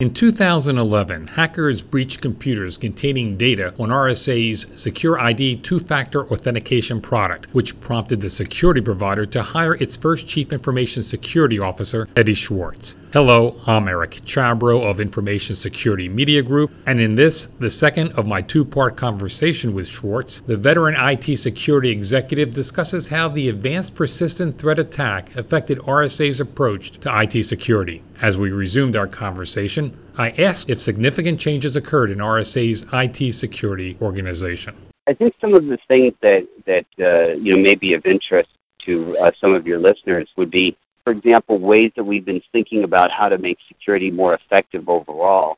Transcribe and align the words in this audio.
In 0.00 0.14
2011, 0.14 1.26
hackers 1.26 1.82
breached 1.82 2.20
computers 2.20 2.76
containing 2.76 3.36
data 3.36 3.74
on 3.80 3.88
RSA's 3.88 4.66
SecurID 4.66 5.64
two 5.64 5.80
factor 5.80 6.24
authentication 6.32 7.00
product, 7.00 7.48
which 7.50 7.80
prompted 7.80 8.20
the 8.20 8.30
security 8.30 8.80
provider 8.80 9.26
to 9.26 9.42
hire 9.42 9.74
its 9.74 9.96
first 9.96 10.28
Chief 10.28 10.52
Information 10.52 11.02
Security 11.02 11.58
Officer, 11.58 12.06
Eddie 12.14 12.34
Schwartz. 12.34 12.94
Hello, 13.12 13.60
I'm 13.66 13.88
Eric 13.88 14.20
Chabrow 14.24 14.88
of 14.88 15.00
Information 15.00 15.56
Security 15.56 16.08
Media 16.08 16.42
Group, 16.42 16.70
and 16.86 17.00
in 17.00 17.16
this, 17.16 17.46
the 17.58 17.68
second 17.68 18.12
of 18.12 18.24
my 18.24 18.40
two 18.40 18.64
part 18.64 18.96
conversation 18.96 19.74
with 19.74 19.88
Schwartz, 19.88 20.42
the 20.46 20.56
veteran 20.56 20.94
IT 20.96 21.36
security 21.38 21.90
executive 21.90 22.54
discusses 22.54 23.08
how 23.08 23.26
the 23.30 23.48
advanced 23.48 23.96
persistent 23.96 24.58
threat 24.58 24.78
attack 24.78 25.34
affected 25.34 25.78
RSA's 25.78 26.38
approach 26.38 26.92
to 27.00 27.20
IT 27.20 27.42
security. 27.42 28.04
As 28.20 28.36
we 28.36 28.50
resumed 28.50 28.96
our 28.96 29.06
conversation, 29.06 29.96
I 30.16 30.30
asked 30.30 30.70
if 30.70 30.80
significant 30.80 31.38
changes 31.38 31.76
occurred 31.76 32.10
in 32.10 32.18
RSA's 32.18 32.84
IT 32.92 33.32
security 33.32 33.96
organization. 34.02 34.74
I 35.06 35.14
think 35.14 35.34
some 35.40 35.54
of 35.54 35.66
the 35.66 35.78
things 35.86 36.14
that 36.20 36.46
that 36.66 36.86
uh, 36.98 37.34
you 37.34 37.54
know 37.54 37.62
may 37.62 37.76
be 37.76 37.94
of 37.94 38.04
interest 38.04 38.48
to 38.86 39.16
uh, 39.22 39.30
some 39.40 39.54
of 39.54 39.68
your 39.68 39.78
listeners 39.78 40.28
would 40.36 40.50
be, 40.50 40.76
for 41.04 41.12
example, 41.12 41.58
ways 41.58 41.92
that 41.94 42.02
we've 42.02 42.24
been 42.24 42.42
thinking 42.50 42.82
about 42.82 43.10
how 43.12 43.28
to 43.28 43.38
make 43.38 43.58
security 43.68 44.10
more 44.10 44.34
effective 44.34 44.88
overall. 44.88 45.56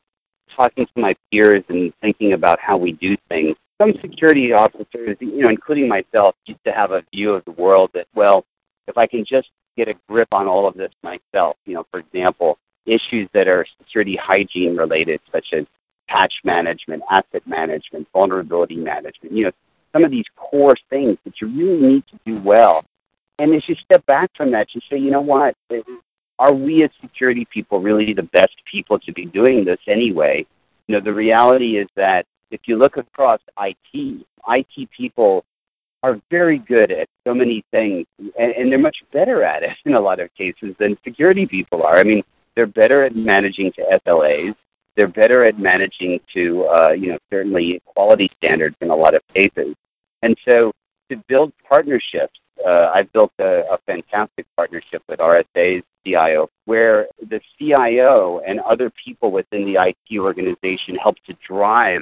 Talking 0.55 0.85
to 0.85 1.01
my 1.01 1.15
peers 1.31 1.63
and 1.67 1.91
thinking 1.99 2.33
about 2.33 2.59
how 2.59 2.77
we 2.77 2.91
do 2.91 3.17
things. 3.27 3.55
Some 3.81 3.93
security 4.01 4.53
officers, 4.53 5.17
you 5.19 5.41
know, 5.41 5.49
including 5.49 5.87
myself, 5.87 6.35
used 6.45 6.63
to 6.65 6.71
have 6.71 6.91
a 6.91 7.01
view 7.11 7.33
of 7.33 7.43
the 7.45 7.51
world 7.51 7.89
that, 7.95 8.05
well, 8.13 8.45
if 8.87 8.97
I 8.97 9.07
can 9.07 9.25
just 9.27 9.47
get 9.77 9.87
a 9.87 9.93
grip 10.07 10.27
on 10.31 10.47
all 10.47 10.67
of 10.67 10.75
this 10.75 10.91
myself. 11.03 11.57
You 11.65 11.75
know, 11.75 11.85
for 11.91 11.99
example, 11.99 12.57
issues 12.85 13.29
that 13.33 13.47
are 13.47 13.65
security 13.79 14.17
hygiene 14.21 14.75
related, 14.75 15.19
such 15.31 15.47
as 15.53 15.65
patch 16.07 16.33
management, 16.43 17.03
asset 17.09 17.45
management, 17.45 18.07
vulnerability 18.13 18.75
management. 18.75 19.33
You 19.33 19.45
know, 19.45 19.51
some 19.93 20.03
of 20.03 20.11
these 20.11 20.25
core 20.35 20.75
things 20.89 21.17
that 21.25 21.33
you 21.41 21.47
really 21.47 21.81
need 21.81 22.03
to 22.07 22.19
do 22.25 22.41
well. 22.43 22.83
And 23.39 23.55
as 23.55 23.63
you 23.67 23.75
step 23.83 24.05
back 24.05 24.29
from 24.35 24.51
that, 24.51 24.67
you 24.73 24.81
say, 24.89 24.97
you 24.97 25.11
know 25.11 25.21
what? 25.21 25.55
Are 26.39 26.53
we 26.53 26.83
as 26.83 26.89
security 27.01 27.47
people 27.51 27.81
really 27.81 28.13
the 28.13 28.23
best 28.23 28.55
people 28.69 28.99
to 28.99 29.13
be 29.13 29.25
doing 29.25 29.65
this 29.65 29.79
anyway? 29.87 30.45
You 30.87 30.95
know, 30.95 31.03
the 31.03 31.13
reality 31.13 31.77
is 31.77 31.87
that 31.95 32.25
if 32.51 32.61
you 32.65 32.77
look 32.77 32.97
across 32.97 33.39
IT, 33.59 34.25
IT 34.47 34.89
people 34.95 35.45
are 36.03 36.19
very 36.29 36.57
good 36.57 36.91
at 36.91 37.07
so 37.25 37.33
many 37.33 37.63
things, 37.71 38.05
and, 38.19 38.51
and 38.53 38.71
they're 38.71 38.79
much 38.79 38.97
better 39.13 39.43
at 39.43 39.63
it 39.63 39.69
in 39.85 39.93
a 39.93 39.99
lot 39.99 40.19
of 40.19 40.33
cases 40.35 40.75
than 40.79 40.97
security 41.03 41.45
people 41.45 41.83
are. 41.83 41.97
I 41.97 42.03
mean, 42.03 42.23
they're 42.55 42.67
better 42.67 43.03
at 43.03 43.15
managing 43.15 43.71
to 43.73 43.99
SLAs. 44.05 44.55
They're 44.97 45.07
better 45.07 45.43
at 45.47 45.57
managing 45.57 46.19
to, 46.33 46.67
uh, 46.67 46.91
you 46.91 47.09
know, 47.09 47.17
certainly 47.29 47.81
quality 47.85 48.29
standards 48.37 48.75
in 48.81 48.89
a 48.89 48.95
lot 48.95 49.15
of 49.15 49.21
cases. 49.33 49.73
And 50.21 50.35
so 50.49 50.73
to 51.09 51.17
build 51.27 51.53
partnerships, 51.67 52.37
uh, 52.65 52.91
I've 52.93 53.11
built 53.13 53.31
a, 53.39 53.63
a 53.71 53.77
fantastic 53.85 54.45
partnership 54.57 55.01
with 55.07 55.19
RSA's 55.19 55.83
CIO, 56.05 56.49
where 56.65 57.07
the 57.21 57.39
CIO 57.57 58.41
and 58.45 58.59
other 58.59 58.91
people 59.03 59.31
within 59.31 59.65
the 59.65 59.81
IT 59.81 60.19
organization 60.19 60.95
help 61.01 61.15
to 61.27 61.35
drive 61.47 62.01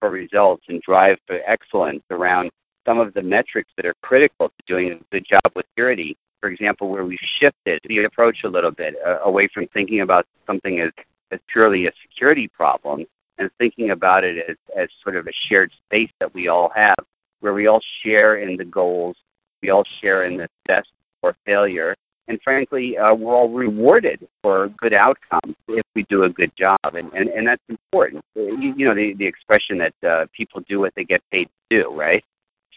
for 0.00 0.10
results 0.10 0.62
and 0.68 0.80
drive 0.82 1.16
for 1.26 1.40
excellence 1.46 2.02
around 2.10 2.50
some 2.88 2.98
of 2.98 3.12
the 3.12 3.22
metrics 3.22 3.70
that 3.76 3.84
are 3.84 3.94
critical 4.02 4.48
to 4.48 4.62
doing 4.66 4.92
a 4.92 4.98
good 5.12 5.26
job 5.30 5.52
with 5.54 5.66
security. 5.72 6.16
For 6.40 6.48
example, 6.48 6.88
where 6.88 7.04
we've 7.04 7.18
shifted 7.38 7.80
the 7.84 8.04
approach 8.04 8.38
a 8.44 8.48
little 8.48 8.70
bit 8.70 8.94
uh, 9.06 9.18
away 9.24 9.48
from 9.52 9.66
thinking 9.74 10.00
about 10.00 10.24
something 10.46 10.80
as, 10.80 10.90
as 11.30 11.40
purely 11.52 11.86
a 11.86 11.90
security 12.02 12.48
problem 12.48 13.04
and 13.36 13.50
thinking 13.58 13.90
about 13.90 14.24
it 14.24 14.36
as, 14.48 14.56
as 14.76 14.88
sort 15.02 15.16
of 15.16 15.26
a 15.26 15.32
shared 15.48 15.70
space 15.84 16.10
that 16.20 16.32
we 16.32 16.48
all 16.48 16.70
have, 16.74 17.04
where 17.40 17.52
we 17.52 17.66
all 17.66 17.80
share 18.02 18.36
in 18.36 18.56
the 18.56 18.64
goals, 18.64 19.16
we 19.62 19.70
all 19.70 19.84
share 20.00 20.24
in 20.24 20.38
the 20.38 20.48
success 20.64 20.86
or 21.22 21.36
failure, 21.44 21.94
and 22.28 22.38
frankly, 22.44 22.96
uh, 22.96 23.14
we're 23.14 23.34
all 23.34 23.48
rewarded 23.48 24.26
for 24.42 24.68
good 24.76 24.92
outcomes 24.92 25.56
if 25.68 25.84
we 25.94 26.04
do 26.10 26.24
a 26.24 26.28
good 26.28 26.52
job, 26.56 26.78
and, 26.84 27.10
and, 27.14 27.30
and 27.30 27.46
that's 27.46 27.62
important. 27.68 28.22
You, 28.34 28.74
you 28.76 28.86
know, 28.86 28.94
the, 28.94 29.14
the 29.14 29.26
expression 29.26 29.78
that 29.78 30.08
uh, 30.08 30.26
people 30.36 30.62
do 30.68 30.78
what 30.78 30.92
they 30.94 31.04
get 31.04 31.22
paid 31.32 31.48
to 31.70 31.82
do, 31.82 31.98
right? 31.98 32.22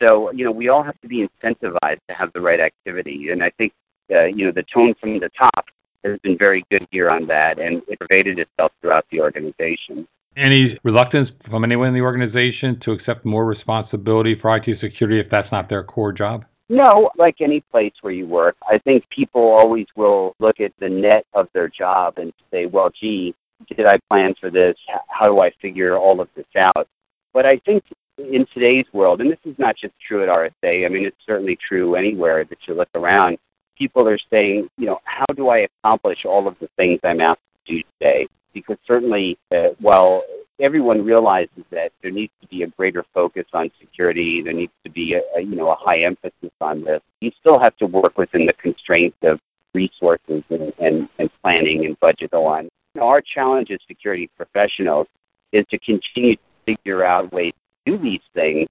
So, 0.02 0.32
you 0.32 0.44
know, 0.46 0.52
we 0.52 0.70
all 0.70 0.84
have 0.84 1.00
to 1.02 1.08
be 1.08 1.28
incentivized 1.28 2.00
to 2.10 2.16
have 2.18 2.34
the 2.34 2.42
right 2.42 2.60
activity. 2.60 3.30
And 3.32 3.44
I 3.44 3.52
think, 3.52 3.74
uh, 4.12 4.26
you 4.26 4.46
know, 4.46 4.52
the 4.52 4.64
tone 4.76 4.94
from 5.00 5.20
the 5.20 5.30
top 5.40 5.66
has 6.04 6.18
been 6.20 6.38
very 6.38 6.64
good 6.72 6.88
here 6.92 7.10
on 7.10 7.28
that, 7.28 7.60
and 7.60 7.82
it 7.88 8.00
pervaded 8.00 8.40
itself 8.40 8.72
throughout 8.82 9.06
the 9.12 9.22
organization. 9.22 10.08
Any 10.36 10.80
reluctance 10.84 11.30
from 11.50 11.64
anyone 11.64 11.90
in 11.90 11.94
the 11.94 12.02
organization 12.02 12.80
to 12.86 12.92
accept 12.92 13.26
more 13.26 13.46
responsibility 13.46 14.36
for 14.40 14.56
IT 14.56 14.66
security 14.80 15.20
if 15.20 15.28
that's 15.30 15.52
not 15.52 15.70
their 15.70 15.84
core 15.84 16.14
job? 16.14 16.46
No, 16.70 17.12
like 17.18 17.36
any 17.42 17.60
place 17.70 17.92
where 18.02 18.14
you 18.14 18.26
work, 18.26 18.56
I 18.68 18.78
think 18.78 19.04
people 19.10 19.42
always 19.42 19.88
will 19.96 20.36
look 20.40 20.62
at 20.62 20.72
the 20.80 20.88
net 20.88 21.26
of 21.34 21.50
their 21.54 21.68
job 21.68 22.14
and 22.18 22.32
say, 22.50 22.66
well, 22.66 22.90
gee, 22.98 23.36
did 23.68 23.86
I 23.86 24.00
plan 24.10 24.34
for 24.40 24.50
this? 24.50 24.76
How 25.10 25.26
do 25.26 25.42
I 25.42 25.52
figure 25.62 25.98
all 25.98 26.22
of 26.22 26.30
this 26.34 26.46
out? 26.56 26.88
But 27.34 27.46
I 27.46 27.60
think 27.66 27.84
in 28.32 28.46
today's 28.54 28.86
world, 28.94 29.22
and 29.22 29.32
this 29.32 29.40
is 29.46 29.58
not 29.58 29.76
just 29.78 29.94
true 30.06 30.24
at 30.24 30.30
RSA, 30.30 30.86
I 30.86 30.90
mean, 30.90 31.06
it's 31.06 31.18
certainly 31.26 31.58
true 31.68 31.96
anywhere 31.96 32.44
that 32.46 32.58
you 32.68 32.74
look 32.74 32.90
around, 32.96 33.38
people 33.78 34.08
are 34.08 34.18
saying, 34.30 34.70
you 34.78 34.86
know, 34.86 35.00
how 35.06 35.26
do 35.36 35.50
I 35.50 35.68
accomplish 35.84 36.20
all 36.26 36.48
of 36.48 36.56
the 36.60 36.70
things 36.78 37.00
I'm 37.04 37.22
asked 37.22 37.40
to 37.68 37.74
do 37.74 37.82
today? 38.00 38.28
Because 38.54 38.78
certainly, 38.86 39.38
uh, 39.52 39.70
while 39.80 40.24
everyone 40.60 41.04
realizes 41.04 41.64
that 41.72 41.92
there 42.02 42.12
needs 42.12 42.34
to 42.42 42.48
be 42.48 42.64
a 42.64 42.68
greater 42.68 43.04
focus 43.14 43.46
on 43.54 43.72
security, 43.80 44.42
there 44.44 44.54
needs 44.54 44.74
to 44.84 44.92
be 44.92 45.16
a, 45.16 45.40
a 45.40 45.42
you 45.42 45.56
know 45.56 45.72
a 45.72 45.76
high 45.80 46.02
emphasis 46.04 46.52
on 46.60 46.84
this. 46.84 47.02
You 47.22 47.32
still 47.40 47.60
have 47.60 47.76
to 47.78 47.86
work 47.86 48.18
within 48.18 48.46
the 48.46 48.54
constraints 48.54 49.18
of 49.24 49.40
resources 49.74 50.44
and, 50.50 50.74
and, 50.80 51.10
and 51.18 51.30
planning 51.42 51.86
and 51.86 52.00
budget 52.00 52.34
on. 52.34 52.66
You 52.94 53.02
know, 53.02 53.08
our 53.08 53.22
challenge 53.22 53.72
as 53.72 53.80
security 53.88 54.30
professionals 54.36 55.08
is 55.54 55.66
to 55.72 55.80
continue 55.80 56.36
to 56.36 56.42
figure 56.66 57.04
out 57.04 57.32
ways 57.32 57.54
do 57.86 57.98
these 57.98 58.22
things 58.34 58.68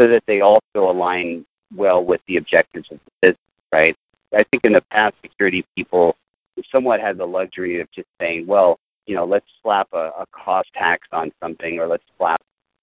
so 0.00 0.06
that 0.08 0.22
they 0.26 0.40
also 0.40 0.90
align 0.90 1.44
well 1.74 2.04
with 2.04 2.20
the 2.28 2.36
objectives 2.36 2.88
of 2.90 2.98
the 3.04 3.28
business, 3.28 3.38
right? 3.72 3.96
I 4.34 4.42
think 4.50 4.64
in 4.64 4.72
the 4.72 4.82
past, 4.90 5.14
security 5.22 5.64
people 5.76 6.16
somewhat 6.70 7.00
had 7.00 7.18
the 7.18 7.26
luxury 7.26 7.80
of 7.80 7.88
just 7.92 8.08
saying, 8.20 8.46
well, 8.46 8.78
you 9.06 9.14
know, 9.14 9.24
let's 9.24 9.46
slap 9.62 9.88
a, 9.92 10.10
a 10.20 10.26
cost 10.32 10.68
tax 10.74 11.06
on 11.12 11.32
something 11.42 11.78
or 11.78 11.86
let's 11.86 12.04
slap 12.16 12.40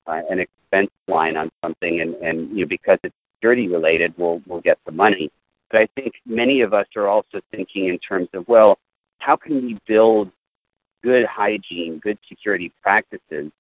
uh, 0.08 0.22
an 0.30 0.40
expense 0.40 0.92
line 1.08 1.38
on 1.38 1.50
something 1.64 2.02
and, 2.02 2.16
and 2.16 2.50
you 2.50 2.66
know, 2.66 2.70
because 2.70 3.00
it's 3.04 3.16
security 3.38 3.68
related, 3.68 4.14
we'll, 4.18 4.42
we'll 4.46 4.62
get 4.62 4.78
the 4.86 4.92
money. 4.92 5.32
But 5.72 5.82
I 5.82 5.88
think 5.96 6.14
many 6.26 6.62
of 6.62 6.74
us 6.74 6.88
are 6.96 7.08
also 7.08 7.40
thinking 7.52 7.88
in 7.88 8.00
terms 8.00 8.28
of, 8.34 8.48
well, 8.48 8.78
how 9.20 9.36
can 9.36 9.64
we 9.64 9.78
build 9.88 10.32
good 11.04 11.26
hygiene, 11.26 12.00
good 12.04 12.18
security 12.28 12.72
practices 12.82 13.52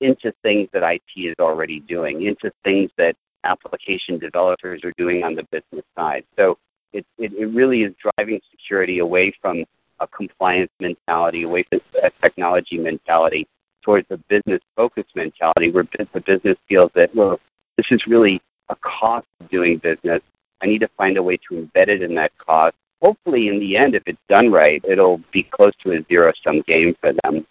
into 0.00 0.32
things 0.42 0.68
that 0.72 0.82
IT 0.82 1.20
is 1.20 1.34
already 1.40 1.80
doing, 1.80 2.26
into 2.26 2.52
things 2.64 2.90
that 2.98 3.14
application 3.44 4.18
developers 4.18 4.82
are 4.84 4.92
doing 4.96 5.22
on 5.24 5.34
the 5.34 5.42
business 5.50 5.84
side. 5.96 6.24
So 6.36 6.58
it, 6.92 7.04
it, 7.18 7.32
it 7.32 7.46
really 7.46 7.82
is 7.82 7.94
driving 8.16 8.40
security 8.50 8.98
away 8.98 9.32
from 9.40 9.64
a 10.00 10.06
compliance 10.06 10.70
mentality, 10.80 11.42
away 11.42 11.64
from 11.68 11.80
a 12.02 12.10
technology 12.22 12.78
mentality, 12.78 13.46
towards 13.82 14.06
a 14.10 14.16
business 14.28 14.60
focused 14.76 15.14
mentality 15.14 15.70
where 15.70 15.84
the 16.12 16.20
business 16.20 16.56
feels 16.68 16.90
that, 16.94 17.14
well, 17.14 17.40
this 17.76 17.86
is 17.90 18.02
really 18.06 18.40
a 18.68 18.76
cost 18.76 19.26
of 19.40 19.48
doing 19.50 19.78
business. 19.78 20.20
I 20.62 20.66
need 20.66 20.80
to 20.80 20.88
find 20.96 21.16
a 21.16 21.22
way 21.22 21.38
to 21.48 21.54
embed 21.54 21.88
it 21.88 22.02
in 22.02 22.14
that 22.16 22.32
cost. 22.38 22.74
Hopefully, 23.00 23.48
in 23.48 23.60
the 23.60 23.76
end, 23.76 23.94
if 23.94 24.02
it's 24.06 24.18
done 24.28 24.50
right, 24.50 24.82
it'll 24.88 25.20
be 25.32 25.44
close 25.44 25.72
to 25.84 25.92
a 25.92 26.04
zero 26.08 26.32
sum 26.44 26.62
game 26.68 26.94
for 27.00 27.12
them. 27.22 27.46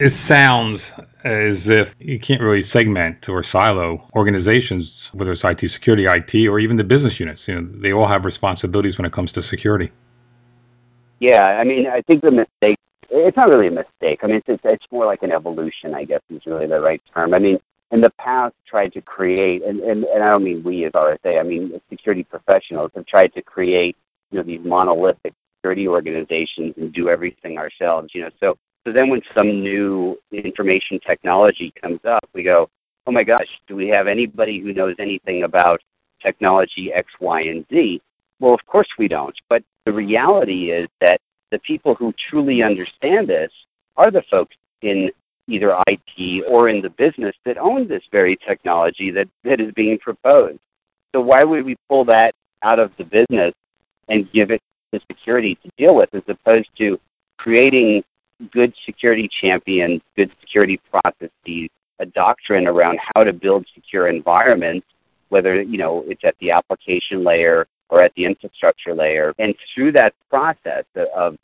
It 0.00 0.12
sounds 0.28 0.80
as 1.24 1.56
if 1.64 1.88
you 1.98 2.20
can't 2.20 2.42
really 2.42 2.64
segment 2.76 3.16
or 3.28 3.44
silo 3.50 4.06
organizations, 4.14 4.90
whether 5.14 5.32
it's 5.32 5.42
IT 5.42 5.70
security, 5.72 6.04
IT, 6.04 6.48
or 6.48 6.60
even 6.60 6.76
the 6.76 6.84
business 6.84 7.14
units. 7.18 7.40
You 7.46 7.60
know, 7.60 7.80
they 7.80 7.92
all 7.92 8.08
have 8.08 8.24
responsibilities 8.24 8.98
when 8.98 9.06
it 9.06 9.12
comes 9.12 9.32
to 9.32 9.42
security. 9.48 9.90
Yeah, 11.20 11.42
I 11.42 11.64
mean, 11.64 11.86
I 11.86 12.02
think 12.02 12.22
the 12.22 12.30
mistake, 12.30 12.78
it's 13.08 13.36
not 13.36 13.48
really 13.48 13.68
a 13.68 13.70
mistake. 13.70 14.20
I 14.22 14.26
mean, 14.26 14.42
it's, 14.46 14.60
it's 14.64 14.84
more 14.90 15.06
like 15.06 15.22
an 15.22 15.32
evolution, 15.32 15.94
I 15.94 16.04
guess 16.04 16.20
is 16.28 16.42
really 16.44 16.66
the 16.66 16.80
right 16.80 17.00
term. 17.14 17.32
I 17.32 17.38
mean, 17.38 17.58
in 17.90 18.02
the 18.02 18.10
past 18.18 18.54
tried 18.66 18.92
to 18.92 19.00
create, 19.00 19.62
and, 19.62 19.80
and, 19.80 20.04
and 20.04 20.22
I 20.22 20.28
don't 20.28 20.44
mean 20.44 20.62
we 20.62 20.84
as 20.84 20.92
RSA, 20.92 21.40
I 21.40 21.42
mean 21.42 21.80
security 21.88 22.24
professionals 22.24 22.90
have 22.94 23.06
tried 23.06 23.32
to 23.34 23.42
create, 23.42 23.96
you 24.30 24.38
know, 24.38 24.44
these 24.44 24.60
monolithic 24.62 25.32
security 25.56 25.88
organizations 25.88 26.74
and 26.76 26.92
do 26.92 27.08
everything 27.08 27.56
ourselves, 27.56 28.10
you 28.12 28.22
know. 28.22 28.30
So 28.40 28.58
so 28.86 28.92
then 28.92 29.08
when 29.08 29.22
some 29.36 29.48
new 29.62 30.18
information 30.30 31.00
technology 31.06 31.72
comes 31.80 32.00
up, 32.06 32.28
we 32.34 32.42
go, 32.42 32.68
oh 33.06 33.12
my 33.12 33.22
gosh, 33.22 33.48
do 33.66 33.76
we 33.76 33.88
have 33.88 34.06
anybody 34.06 34.60
who 34.60 34.72
knows 34.72 34.96
anything 34.98 35.42
about 35.42 35.80
technology 36.22 36.92
X, 36.92 37.08
Y, 37.20 37.42
and 37.42 37.64
Z? 37.70 38.00
Well, 38.40 38.54
of 38.54 38.60
course 38.66 38.88
we 38.98 39.08
don't. 39.08 39.34
But 39.48 39.62
the 39.86 39.92
reality 39.92 40.70
is 40.70 40.88
that 41.00 41.20
the 41.50 41.58
people 41.60 41.94
who 41.94 42.12
truly 42.30 42.62
understand 42.62 43.28
this 43.28 43.50
are 43.96 44.10
the 44.10 44.22
folks 44.30 44.56
in 44.82 45.10
either 45.46 45.76
IT 45.88 46.44
or 46.50 46.68
in 46.68 46.82
the 46.82 46.90
business 46.90 47.34
that 47.44 47.58
own 47.58 47.88
this 47.88 48.02
very 48.10 48.36
technology 48.46 49.10
that, 49.10 49.28
that 49.44 49.60
is 49.60 49.72
being 49.74 49.98
proposed. 49.98 50.58
So 51.14 51.20
why 51.20 51.42
would 51.44 51.64
we 51.64 51.76
pull 51.88 52.04
that 52.06 52.34
out 52.62 52.78
of 52.78 52.90
the 52.98 53.04
business 53.04 53.54
and 54.08 54.30
give 54.32 54.50
it 54.50 54.60
to 54.92 55.00
security 55.10 55.56
to 55.62 55.70
deal 55.78 55.94
with 55.94 56.14
as 56.14 56.22
opposed 56.28 56.68
to 56.78 56.98
creating 57.38 58.02
good 58.52 58.72
security 58.84 59.28
champions, 59.40 60.00
good 60.16 60.30
security 60.40 60.80
processes, 60.90 61.70
a 62.00 62.06
doctrine 62.06 62.66
around 62.66 62.98
how 63.14 63.22
to 63.22 63.32
build 63.32 63.66
secure 63.74 64.08
environments, 64.08 64.86
whether 65.28 65.62
you 65.62 65.78
know 65.78 66.04
it's 66.06 66.22
at 66.24 66.34
the 66.40 66.50
application 66.50 67.24
layer 67.24 67.66
or 67.88 68.02
at 68.02 68.12
the 68.16 68.24
infrastructure 68.24 68.94
layer. 68.94 69.32
And 69.38 69.54
through 69.74 69.92
that 69.92 70.14
process 70.28 70.84
of 71.16 71.36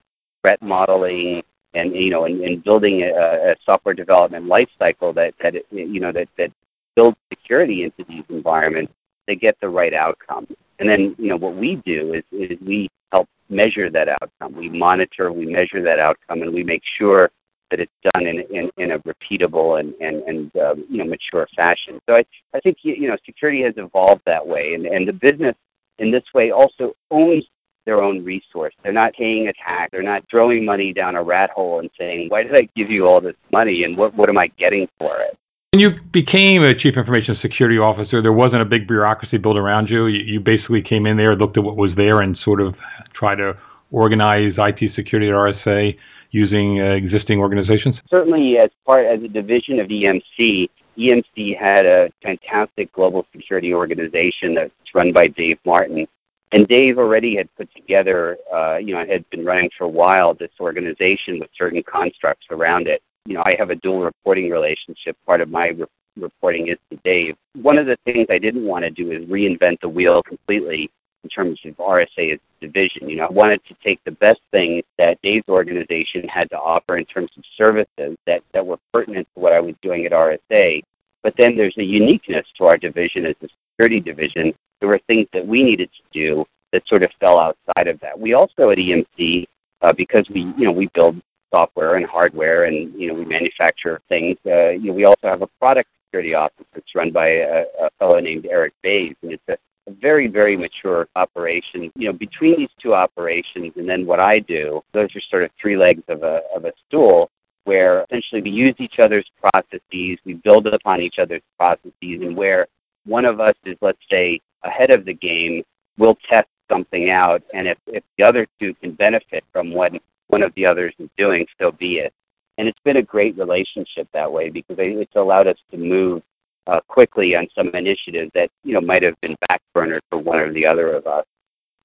threat 0.43 0.61
modeling 0.63 1.43
and 1.75 1.95
you 1.95 2.11
know 2.11 2.25
and, 2.25 2.41
and 2.41 2.65
building 2.65 3.03
a, 3.03 3.53
a 3.53 3.57
software 3.65 3.95
development 3.95 4.47
lifecycle 4.47 5.15
that 5.15 5.35
that 5.43 5.55
you 5.71 6.01
know 6.01 6.13
that 6.13 6.29
that 6.37 6.51
builds 6.97 7.17
security 7.29 7.85
into 7.85 8.05
these 8.09 8.25
environments, 8.29 8.93
they 9.27 9.37
get 9.37 9.57
the 9.61 9.69
right 9.69 9.95
outcome. 9.95 10.47
And 10.79 10.91
then 10.91 11.15
you 11.19 11.29
know 11.29 11.37
what 11.37 11.57
we 11.57 11.77
do 11.85 12.15
is 12.15 12.25
is 12.33 12.59
we 12.61 12.89
help 13.13 13.29
measure 13.51 13.91
that 13.91 14.09
outcome. 14.09 14.57
We 14.57 14.69
monitor, 14.69 15.33
we 15.33 15.47
measure 15.47 15.83
that 15.83 15.99
outcome, 15.99 16.43
and 16.43 16.55
we 16.55 16.63
make 16.63 16.83
sure 16.99 17.31
that 17.71 17.81
it's 17.81 17.93
done 18.13 18.27
in, 18.27 18.41
in, 18.51 18.71
in 18.79 18.93
a 18.93 18.99
repeatable 19.01 19.79
and, 19.79 19.95
and, 20.01 20.23
and 20.25 20.57
um, 20.57 20.85
you 20.89 20.99
know, 20.99 21.05
mature 21.05 21.47
fashion. 21.55 22.01
So 22.09 22.17
I, 22.17 22.25
I 22.55 22.61
think, 22.61 22.79
you 22.83 23.09
know, 23.09 23.17
security 23.25 23.63
has 23.63 23.75
evolved 23.77 24.23
that 24.27 24.45
way. 24.45 24.75
And, 24.75 24.87
and 24.87 25.07
the 25.07 25.13
business 25.13 25.55
in 25.99 26.11
this 26.11 26.25
way 26.35 26.51
also 26.51 26.95
owns 27.11 27.45
their 27.87 28.03
own 28.03 28.25
resource. 28.25 28.75
They're 28.83 28.93
not 28.93 29.15
paying 29.15 29.49
a 29.49 29.53
tax. 29.53 29.91
They're 29.93 30.03
not 30.03 30.25
throwing 30.29 30.65
money 30.65 30.93
down 30.93 31.15
a 31.15 31.23
rat 31.23 31.51
hole 31.51 31.79
and 31.79 31.89
saying, 31.99 32.29
why 32.29 32.43
did 32.43 32.55
I 32.57 32.69
give 32.77 32.91
you 32.91 33.07
all 33.07 33.21
this 33.21 33.37
money 33.53 33.85
and 33.85 33.97
what, 33.97 34.15
what 34.15 34.29
am 34.29 34.39
I 34.39 34.49
getting 34.59 34.89
for 34.99 35.21
it? 35.21 35.37
When 35.73 35.81
you 35.81 35.91
became 36.13 36.63
a 36.63 36.75
chief 36.75 36.97
information 36.97 37.37
security 37.41 37.79
officer, 37.79 38.21
there 38.21 38.33
wasn't 38.33 38.63
a 38.63 38.65
big 38.65 38.89
bureaucracy 38.89 39.39
built 39.39 39.57
around 39.57 39.89
you. 39.89 40.07
You, 40.07 40.25
you 40.25 40.41
basically 40.41 40.83
came 40.83 41.07
in 41.07 41.17
there, 41.17 41.37
looked 41.37 41.57
at 41.57 41.63
what 41.63 41.77
was 41.77 41.93
there, 41.97 42.19
and 42.19 42.37
sort 42.45 42.61
of 42.61 42.75
tried 43.21 43.37
to 43.37 43.53
organize 43.93 44.55
IT 44.57 44.95
security 44.97 45.29
at 45.29 45.35
RSA 45.35 45.97
using 46.31 46.81
uh, 46.81 46.95
existing 46.95 47.39
organizations. 47.39 47.97
Certainly, 48.09 48.57
as 48.63 48.71
part 48.87 49.05
as 49.05 49.23
a 49.23 49.29
division 49.29 49.79
of 49.81 49.89
EMC, 49.89 50.69
EMC 50.99 51.59
had 51.59 51.87
a 51.87 52.09
fantastic 52.23 52.93
global 52.93 53.27
security 53.33 53.75
organization 53.75 54.55
that's 54.55 54.73
run 54.95 55.13
by 55.13 55.27
Dave 55.27 55.59
Martin. 55.65 56.07
And 56.53 56.67
Dave 56.67 56.99
already 56.99 57.37
had 57.37 57.49
put 57.57 57.69
together, 57.77 58.37
uh, 58.53 58.77
you 58.79 58.95
know, 58.95 59.05
had 59.07 59.29
been 59.31 59.45
running 59.45 59.71
for 59.79 59.85
a 59.85 59.89
while 59.89 60.35
this 60.35 60.51
organization 60.61 61.39
with 61.39 61.49
certain 61.57 61.83
constructs 61.83 62.47
around 62.51 62.89
it. 62.89 63.03
You 63.27 63.35
know, 63.35 63.43
I 63.47 63.53
have 63.59 63.71
a 63.71 63.77
dual 63.77 64.03
reporting 64.03 64.51
relationship. 64.51 65.17
Part 65.27 65.41
of 65.41 65.49
my 65.49 65.69
re- 65.69 65.87
reporting 66.17 66.69
is 66.69 66.79
to 66.91 66.99
Dave. 67.05 67.37
One 67.55 67.79
of 67.79 67.87
the 67.87 67.97
things 68.05 68.27
I 68.31 68.39
didn't 68.39 68.67
want 68.67 68.85
to 68.85 68.91
do 68.91 69.13
is 69.13 69.29
reinvent 69.29 69.81
the 69.81 69.89
wheel 69.89 70.23
completely 70.27 70.91
in 71.25 71.31
terms 71.31 71.59
of 71.65 71.77
RSA 71.77 72.35
as 72.35 72.41
division. 72.61 73.09
You 73.09 73.17
know, 73.17 73.27
I 73.27 73.33
wanted 73.33 73.61
to 73.69 73.75
take 73.85 74.03
the 74.05 74.13
best 74.13 74.41
things 74.51 74.85
that 74.99 75.19
Dave's 75.23 75.49
organization 75.49 76.29
had 76.29 76.49
to 76.51 76.57
offer 76.57 76.97
in 76.97 77.05
terms 77.05 77.31
of 77.37 77.45
services 77.57 78.17
that, 78.27 78.43
that 78.55 78.67
were 78.67 78.79
pertinent 78.93 79.29
to 79.35 79.41
what 79.41 79.53
I 79.53 79.61
was 79.61 79.75
doing 79.83 80.07
at 80.07 80.13
RSA. 80.13 80.83
But 81.23 81.35
then 81.39 81.57
there's 81.57 81.77
a 81.79 81.85
uniqueness 81.85 82.47
to 82.59 82.65
our 82.65 82.79
division 82.79 83.27
as 83.27 83.35
a 83.43 83.49
security 83.73 84.01
division. 84.01 84.53
There 84.81 84.89
were 84.89 85.01
things 85.07 85.27
that 85.33 85.47
we 85.47 85.63
needed 85.63 85.91
to 85.93 86.19
do 86.19 86.45
that 86.73 86.83
sort 86.87 87.05
of 87.05 87.11
fell 87.21 87.39
outside 87.39 87.89
of 87.89 88.01
that. 88.01 88.19
We 88.19 88.35
also 88.35 88.71
at 88.71 88.79
EMC, 88.79 89.45
uh, 89.83 89.93
because 89.93 90.27
we, 90.33 90.41
you 90.57 90.65
know, 90.65 90.73
we 90.73 90.89
build 90.95 91.21
software 91.55 91.97
and 91.97 92.07
hardware 92.07 92.65
and, 92.65 92.95
you 92.95 93.09
know, 93.09 93.15
we 93.15 93.25
manufacture 93.25 94.01
things, 94.09 94.39
uh, 94.47 94.71
you 94.71 94.87
know, 94.87 94.93
we 94.93 95.05
also 95.05 95.25
have 95.25 95.43
a 95.43 95.49
product 95.59 95.89
security 96.07 96.35
office 96.35 96.67
that's 96.73 96.95
run 96.95 97.11
by 97.11 97.29
a, 97.29 97.65
a 97.83 97.91
fellow 97.99 98.19
named 98.21 98.47
Eric 98.51 98.73
Baize, 98.83 99.15
and 99.23 99.33
it's 99.33 99.43
a 99.49 99.57
a 99.91 100.01
very, 100.01 100.27
very 100.27 100.57
mature 100.57 101.07
operation. 101.17 101.91
You 101.97 102.09
know, 102.09 102.13
between 102.13 102.57
these 102.59 102.71
two 102.83 102.95
operations 102.95 103.73
and 103.77 103.89
then 103.89 104.07
what 104.07 104.21
I 104.21 104.39
do, 104.47 104.83
those 104.93 105.09
are 105.15 105.21
sort 105.31 105.45
of 105.45 105.51
three 105.61 105.77
legs 105.77 106.03
of 106.09 106.23
a, 106.23 106.41
of 106.55 106.65
a 106.65 106.73
stool 106.87 107.31
where 107.65 108.05
essentially 108.05 108.43
we 108.43 108.51
use 108.51 108.75
each 108.79 108.95
other's 109.03 109.29
processes, 109.41 110.19
we 110.25 110.35
build 110.45 110.67
upon 110.67 111.01
each 111.01 111.17
other's 111.21 111.43
processes, 111.59 111.93
and 112.03 112.37
where 112.37 112.67
one 113.05 113.25
of 113.25 113.41
us 113.41 113.55
is, 113.65 113.77
let's 113.81 113.99
say, 114.11 114.41
ahead 114.65 114.91
of 114.91 115.05
the 115.05 115.15
game, 115.15 115.63
we'll 115.99 116.17
test 116.33 116.49
something 116.71 117.11
out, 117.11 117.43
and 117.53 117.67
if, 117.67 117.79
if 117.87 118.05
the 118.17 118.25
other 118.25 118.47
two 118.61 118.73
can 118.75 118.93
benefit 118.93 119.45
from 119.53 119.73
what 119.73 119.93
one 120.29 120.43
of 120.43 120.55
the 120.55 120.67
others 120.67 120.95
is 120.99 121.09
doing, 121.19 121.45
so 121.61 121.73
be 121.73 121.95
it. 121.95 122.13
And 122.59 122.69
it's 122.69 122.79
been 122.85 122.99
a 122.99 123.03
great 123.03 123.37
relationship 123.37 124.09
that 124.13 124.31
way 124.31 124.51
because 124.51 124.77
it's 124.79 125.17
allowed 125.17 125.49
us 125.49 125.57
to 125.71 125.77
move 125.77 126.23
uh, 126.71 126.81
quickly 126.89 127.35
on 127.35 127.49
some 127.55 127.69
initiative 127.75 128.31
that 128.35 128.49
you 128.65 128.75
know 128.75 128.81
might 128.81 129.03
have 129.03 129.21
been 129.21 129.37
backburnered 129.51 130.01
for 130.11 130.19
one 130.19 130.39
or 130.39 130.53
the 130.53 130.67
other 130.67 130.95
of 130.95 131.07
us. 131.07 131.25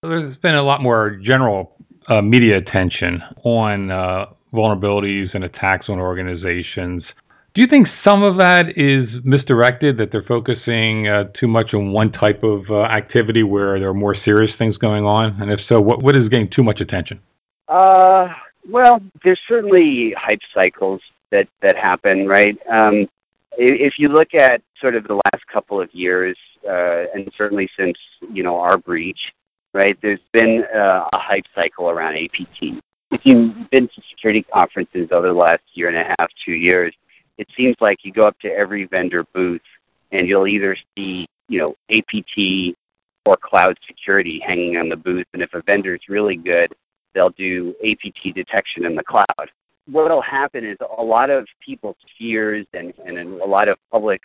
There's 0.02 0.38
been 0.38 0.56
a 0.56 0.64
lot 0.64 0.82
more 0.82 1.20
general 1.22 1.76
uh, 2.08 2.22
media 2.22 2.58
attention 2.58 3.22
on 3.44 3.90
uh, 3.92 4.26
vulnerabilities 4.54 5.34
and 5.34 5.44
attacks 5.44 5.88
on 5.90 6.00
organizations. 6.00 7.04
Do 7.56 7.62
you 7.62 7.68
think 7.72 7.88
some 8.06 8.22
of 8.22 8.38
that 8.40 8.74
is 8.76 9.08
misdirected, 9.24 9.98
that 9.98 10.10
they're 10.12 10.26
focusing 10.28 11.08
uh, 11.08 11.32
too 11.40 11.48
much 11.48 11.74
on 11.74 11.94
one 11.94 12.12
type 12.12 12.44
of 12.44 12.66
uh, 12.70 12.82
activity 12.84 13.44
where 13.44 13.80
there 13.80 13.88
are 13.88 13.94
more 13.94 14.16
serious 14.26 14.52
things 14.58 14.78
going 14.78 15.06
on? 15.06 15.42
And 15.42 15.50
if 15.50 15.62
so, 15.70 15.80
what, 15.80 16.04
what 16.04 16.18
is 16.18 16.28
getting 16.28 16.50
too 16.54 16.64
much 16.64 16.82
attention? 16.82 17.22
Uh, 17.70 18.28
well, 18.70 19.00
there's 19.24 19.40
certainly 19.48 20.14
hype 20.18 20.42
cycles 20.54 21.02
that, 21.32 21.48
that 21.62 21.78
happen, 21.78 22.28
right? 22.28 22.58
Um, 22.70 23.08
if 23.58 23.94
you 23.98 24.08
look 24.08 24.34
at 24.34 24.62
sort 24.82 24.96
of 24.96 25.06
the 25.06 25.16
last 25.16 25.46
couple 25.52 25.82
of 25.82 25.90
years, 25.94 26.38
uh, 26.68 27.06
and 27.14 27.30
certainly 27.38 27.70
since 27.78 27.98
you 28.32 28.44
know 28.44 28.58
our 28.58 28.78
breach, 28.78 29.20
right? 29.74 29.98
There's 30.02 30.20
been 30.34 30.64
uh, 30.74 31.08
a 31.14 31.18
hype 31.18 31.46
cycle 31.54 31.90
around 31.90 32.16
APT. 32.16 32.82
If 33.12 33.22
you've 33.24 33.70
been 33.72 33.88
to 33.88 34.02
security 34.10 34.44
conferences 34.54 35.10
over 35.12 35.28
the 35.28 35.34
last 35.34 35.62
year 35.74 35.90
and 35.90 35.98
a 35.98 36.16
half, 36.18 36.30
two 36.44 36.54
years, 36.54 36.94
it 37.38 37.48
seems 37.56 37.76
like 37.80 38.00
you 38.04 38.12
go 38.12 38.24
up 38.24 38.38
to 38.40 38.50
every 38.50 38.86
vendor 38.86 39.24
booth 39.34 39.62
and 40.12 40.28
you'll 40.28 40.48
either 40.48 40.76
see 40.96 41.28
you 41.48 41.60
know 41.60 41.76
APT 41.92 42.76
or 43.26 43.36
cloud 43.42 43.78
security 43.88 44.42
hanging 44.46 44.78
on 44.78 44.90
the 44.90 44.96
booth, 44.96 45.26
and 45.34 45.42
if 45.42 45.54
a 45.54 45.62
vendor 45.62 45.96
is 45.96 46.02
really 46.10 46.36
good, 46.36 46.74
they'll 47.14 47.32
do 47.32 47.74
APT 47.84 48.36
detection 48.36 48.86
in 48.86 48.96
the 48.96 49.04
cloud 49.04 49.50
what'll 49.88 50.22
happen 50.22 50.66
is 50.66 50.78
a 50.98 51.04
lot 51.04 51.30
of 51.30 51.48
people's 51.66 51.98
fears 52.18 52.66
and, 52.74 52.94
and 53.06 53.18
a 53.18 53.46
lot 53.46 53.68
of 53.68 53.78
public 53.92 54.22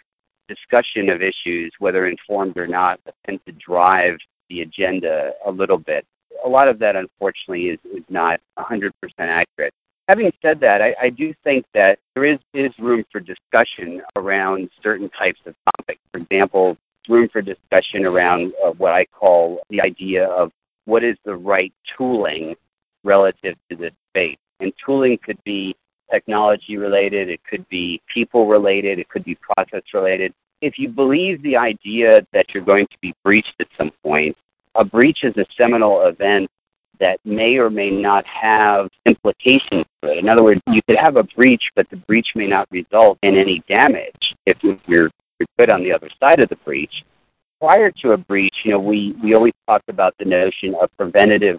discussion 0.48 1.08
of 1.08 1.22
issues, 1.22 1.72
whether 1.78 2.06
informed 2.06 2.56
or 2.56 2.66
not, 2.66 3.00
tend 3.26 3.40
to 3.46 3.52
drive 3.52 4.16
the 4.48 4.62
agenda 4.62 5.30
a 5.46 5.50
little 5.50 5.78
bit. 5.78 6.04
A 6.44 6.48
lot 6.48 6.68
of 6.68 6.78
that, 6.80 6.96
unfortunately, 6.96 7.66
is, 7.66 7.78
is 7.84 8.04
not 8.08 8.40
100% 8.58 8.90
accurate. 9.18 9.74
Having 10.08 10.32
said 10.42 10.58
that, 10.60 10.82
I, 10.82 10.94
I 11.00 11.10
do 11.10 11.32
think 11.44 11.64
that 11.74 11.98
there 12.14 12.24
is, 12.24 12.38
is 12.52 12.72
room 12.80 13.04
for 13.12 13.20
discussion 13.20 14.02
around 14.16 14.68
certain 14.82 15.08
types 15.10 15.38
of 15.46 15.54
topics. 15.76 16.00
For 16.10 16.18
example, 16.18 16.76
room 17.08 17.28
for 17.32 17.42
discussion 17.42 18.04
around 18.04 18.52
uh, 18.64 18.70
what 18.72 18.92
I 18.92 19.04
call 19.06 19.60
the 19.70 19.80
idea 19.82 20.26
of 20.26 20.50
what 20.84 21.04
is 21.04 21.16
the 21.24 21.36
right 21.36 21.72
tooling 21.96 22.56
relative 23.04 23.54
to 23.70 23.76
this 23.76 23.92
space. 24.08 24.38
And 24.60 24.72
tooling 24.84 25.18
could 25.24 25.42
be 25.44 25.74
technology 26.10 26.76
related, 26.76 27.28
it 27.28 27.40
could 27.48 27.68
be 27.68 28.00
people 28.12 28.46
related, 28.46 28.98
it 28.98 29.08
could 29.08 29.24
be 29.24 29.36
process 29.36 29.82
related. 29.94 30.32
If 30.60 30.74
you 30.76 30.88
believe 30.88 31.42
the 31.42 31.56
idea 31.56 32.20
that 32.32 32.46
you're 32.52 32.64
going 32.64 32.86
to 32.90 32.98
be 33.00 33.14
breached 33.24 33.54
at 33.60 33.68
some 33.78 33.90
point, 34.04 34.36
a 34.74 34.84
breach 34.84 35.20
is 35.22 35.36
a 35.36 35.46
seminal 35.56 36.06
event 36.06 36.50
that 37.00 37.18
may 37.24 37.56
or 37.56 37.70
may 37.70 37.90
not 37.90 38.24
have 38.26 38.88
implications 39.06 39.86
for 40.00 40.10
it. 40.10 40.18
In 40.18 40.28
other 40.28 40.44
words, 40.44 40.60
you 40.70 40.82
could 40.88 40.98
have 41.00 41.16
a 41.16 41.24
breach, 41.24 41.62
but 41.74 41.88
the 41.90 41.96
breach 41.96 42.28
may 42.36 42.46
not 42.46 42.68
result 42.70 43.18
in 43.22 43.36
any 43.36 43.62
damage 43.66 44.34
if 44.46 44.58
you're, 44.62 44.78
you're 44.86 45.10
on 45.72 45.82
the 45.82 45.92
other 45.92 46.10
side 46.20 46.40
of 46.40 46.48
the 46.48 46.56
breach. 46.56 46.92
Prior 47.60 47.90
to 48.02 48.12
a 48.12 48.16
breach, 48.16 48.54
you 48.64 48.72
know, 48.72 48.78
we, 48.78 49.14
we 49.22 49.34
always 49.34 49.52
talked 49.70 49.88
about 49.88 50.14
the 50.18 50.24
notion 50.24 50.74
of 50.80 50.90
preventative 50.98 51.58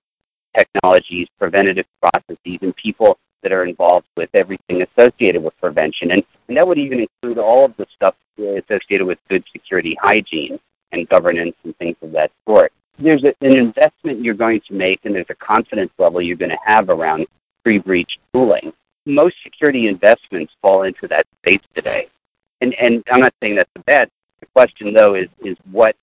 technologies, 0.58 1.28
preventative 1.40 1.86
processes, 2.02 2.60
and 2.62 2.76
people 2.76 3.18
that 3.44 3.52
are 3.52 3.66
involved 3.66 4.08
with 4.16 4.30
everything 4.34 4.84
associated 4.84 5.44
with 5.44 5.54
prevention. 5.60 6.12
And, 6.12 6.24
and 6.48 6.58
that 6.58 6.68
would 6.68 6.78
even 6.78 7.00
include 7.00 7.38
all 7.38 7.66
of 7.66 7.76
the 7.78 7.86
stuff 7.96 8.16
associated 8.38 9.06
with 9.06 9.18
good 9.30 9.44
security 9.52 9.98
hygiene 10.02 10.60
and 10.92 11.08
governance 11.10 11.56
and 11.64 11.76
things 11.78 11.96
of 12.02 12.12
that 12.12 12.32
sort. 12.48 12.72
There's 13.00 13.24
a, 13.24 13.34
an 13.46 13.58
investment 13.58 14.24
you're 14.24 14.36
going 14.36 14.62
to 14.68 14.74
make, 14.74 15.00
and 15.04 15.16
there's 15.16 15.26
a 15.30 15.36
confidence 15.36 15.92
level 15.98 16.22
you're 16.22 16.38
going 16.38 16.52
to 16.52 16.58
have 16.66 16.90
around 16.90 17.26
pre 17.64 17.80
breach 17.80 18.12
tooling. 18.34 18.74
Most 19.06 19.36
security 19.44 19.88
investments 19.88 20.54
fall 20.62 20.84
into 20.84 21.08
that 21.08 21.26
space 21.40 21.64
today. 21.74 22.08
And, 22.60 22.76
and 22.80 23.04
I'm 23.12 23.22
not 23.22 23.34
saying 23.42 23.56
that's 23.56 23.70
a 23.76 23.84
bad. 23.84 24.10
The 24.42 24.46
question, 24.54 24.94
though, 24.96 25.16
is, 25.16 25.28
is 25.44 25.58
what 25.72 25.96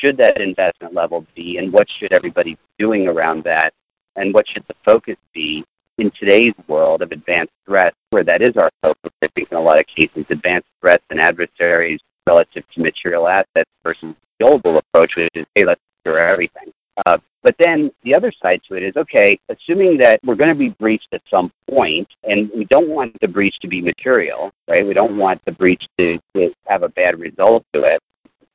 should 0.00 0.16
that 0.18 0.40
investment 0.40 0.94
level 0.94 1.26
be, 1.34 1.58
and 1.58 1.72
what 1.72 1.86
should 1.98 2.12
everybody 2.12 2.54
be 2.54 2.84
doing 2.84 3.08
around 3.08 3.44
that 3.44 3.72
and 4.16 4.32
what 4.34 4.46
should 4.48 4.64
the 4.68 4.74
focus 4.84 5.16
be 5.32 5.64
in 5.98 6.10
today's 6.18 6.54
world 6.66 7.02
of 7.02 7.12
advanced 7.12 7.52
threats, 7.66 7.96
where 8.10 8.24
that 8.24 8.42
is 8.42 8.56
our 8.56 8.70
focus, 8.82 9.12
I 9.22 9.28
think, 9.34 9.48
in 9.50 9.56
a 9.56 9.62
lot 9.62 9.80
of 9.80 9.86
cases, 9.86 10.26
advanced 10.30 10.68
threats 10.80 11.04
and 11.10 11.20
adversaries 11.20 12.00
relative 12.26 12.64
to 12.74 12.82
material 12.82 13.28
assets 13.28 13.70
versus 13.82 14.14
the 14.40 14.46
old 14.46 14.62
approach, 14.64 15.12
which 15.16 15.28
is, 15.34 15.46
hey, 15.54 15.64
let's 15.64 15.80
secure 15.98 16.18
everything. 16.18 16.72
Uh, 17.06 17.18
but 17.42 17.54
then 17.58 17.90
the 18.04 18.14
other 18.14 18.32
side 18.42 18.60
to 18.68 18.74
it 18.74 18.82
is 18.82 18.96
okay, 18.96 19.38
assuming 19.48 19.98
that 19.98 20.18
we're 20.24 20.34
going 20.34 20.50
to 20.50 20.56
be 20.56 20.70
breached 20.70 21.08
at 21.12 21.20
some 21.32 21.52
point, 21.70 22.08
and 22.22 22.50
we 22.56 22.64
don't 22.70 22.88
want 22.88 23.14
the 23.20 23.28
breach 23.28 23.54
to 23.60 23.68
be 23.68 23.82
material, 23.82 24.50
right? 24.68 24.86
We 24.86 24.94
don't 24.94 25.18
want 25.18 25.42
the 25.44 25.52
breach 25.52 25.84
to, 25.98 26.18
to 26.34 26.50
have 26.66 26.82
a 26.82 26.88
bad 26.88 27.18
result 27.18 27.64
to 27.74 27.82
it. 27.82 28.00